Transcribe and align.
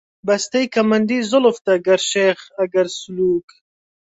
بەستەی 0.27 0.71
کەمەندی 0.75 1.25
زوڵفتە، 1.29 1.73
گەر 1.87 2.01
شێخ، 2.11 2.39
ئەگەر 2.57 2.87
سولووک 2.99 3.47